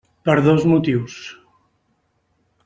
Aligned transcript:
Per 0.27 0.35
dos 0.45 0.65
motius. 0.71 1.19